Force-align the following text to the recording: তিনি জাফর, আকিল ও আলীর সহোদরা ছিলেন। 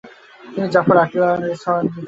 তিনি 0.43 0.67
জাফর, 0.73 0.97
আকিল 1.03 1.21
ও 1.23 1.27
আলীর 1.33 1.59
সহোদরা 1.63 1.81
ছিলেন। 1.83 1.97